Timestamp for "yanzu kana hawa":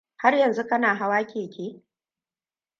0.35-1.23